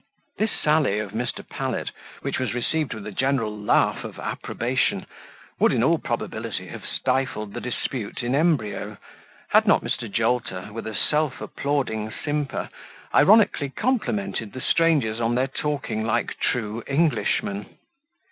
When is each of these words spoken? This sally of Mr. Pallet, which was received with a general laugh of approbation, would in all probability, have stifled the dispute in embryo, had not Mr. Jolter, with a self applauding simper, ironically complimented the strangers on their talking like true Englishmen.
This 0.39 0.49
sally 0.51 0.97
of 0.97 1.11
Mr. 1.11 1.47
Pallet, 1.47 1.91
which 2.23 2.39
was 2.39 2.55
received 2.55 2.95
with 2.95 3.05
a 3.05 3.11
general 3.11 3.55
laugh 3.55 4.03
of 4.03 4.17
approbation, 4.17 5.05
would 5.59 5.71
in 5.71 5.83
all 5.83 5.99
probability, 5.99 6.69
have 6.69 6.83
stifled 6.87 7.53
the 7.53 7.61
dispute 7.61 8.23
in 8.23 8.33
embryo, 8.33 8.97
had 9.49 9.67
not 9.67 9.83
Mr. 9.83 10.11
Jolter, 10.11 10.69
with 10.73 10.87
a 10.87 10.95
self 10.95 11.39
applauding 11.39 12.09
simper, 12.11 12.71
ironically 13.13 13.69
complimented 13.69 14.53
the 14.53 14.61
strangers 14.61 15.19
on 15.19 15.35
their 15.35 15.45
talking 15.45 16.03
like 16.03 16.39
true 16.39 16.81
Englishmen. 16.87 17.67